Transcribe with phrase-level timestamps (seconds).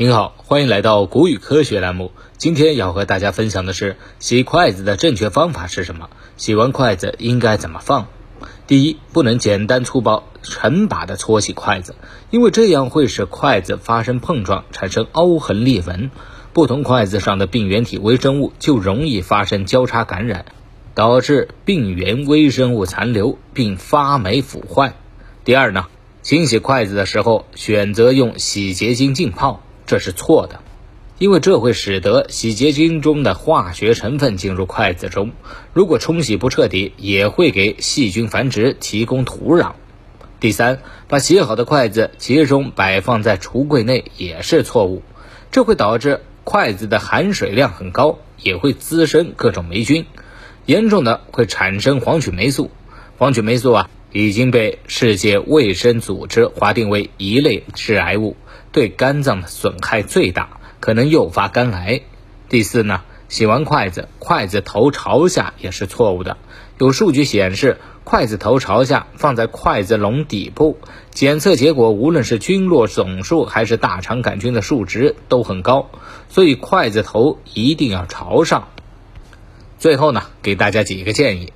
[0.00, 2.12] 您好，欢迎来到古语科学栏目。
[2.36, 6.08] 今天要和大家分享的是洗筷子的正确方法是什么？
[6.36, 8.06] 洗完筷子应该怎么放？
[8.68, 11.96] 第一，不能简单粗暴、成把的搓洗筷子，
[12.30, 16.12] 因为这样会使筷子发生碰撞，产生凹痕裂纹。
[16.52, 20.44] 不同筷子上的病原体微生物就容易发生交叉感染，
[20.94, 24.94] 导致病原微生物残留并发霉腐坏。
[25.44, 25.86] 第二呢，
[26.22, 29.60] 清洗筷子的时候选择用洗洁精浸泡。
[29.88, 30.60] 这是错的，
[31.18, 35.32] 因为这会使得洗洁精中的化学成分进入筷子中，
[35.72, 39.72] 如果冲洗不彻底，也会给细菌繁殖提供土壤。
[40.40, 45.02] 第三，把洗好的筷子集中摆放在橱柜内也是错误，
[45.50, 50.04] 这会导致筷子的含水量很高，也会滋生各种霉菌，
[50.66, 52.70] 严重的会产生黄曲霉素。
[53.16, 58.36] 黄曲霉素啊，已经被世界卫生组织划定为一类致癌物。
[58.78, 62.02] 对肝脏的损害最大，可能诱发肝癌。
[62.48, 66.36] 第四呢，洗完筷子，筷子头朝下也是错误的。
[66.78, 70.78] 有数据显示，筷子头朝下放在筷子笼底部，
[71.10, 75.90] 检测结果无论是菌落总数还是大肠杆菌的数值都很高，
[76.28, 78.68] 所以筷子头一定要朝上。
[79.80, 81.52] 最后呢，给大家几个建议：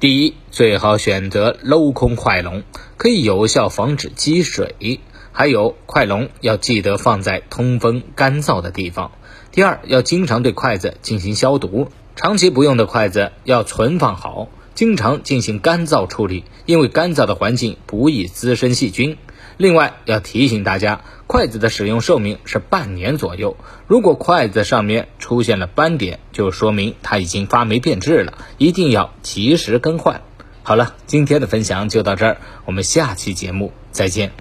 [0.00, 2.62] 第一，最好选择镂空筷笼，
[2.98, 5.00] 可以有效防止积水。
[5.38, 9.12] 还有筷笼要记得放在通风干燥的地方。
[9.52, 19.16] 第二，要经常对筷子进行消毒，长期不用的筷子要存放好，经常进行干燥处理，因为干燥的环境不易滋生细菌。
[19.56, 30.20] 另外要提醒大家，筷子的使用寿命是半年左右，如果筷子上面出现了斑点，就说明它已经发霉变质了，一定要及时更换。
[30.64, 34.32] 好了，今天的分享就到这儿，我们下期节目再见。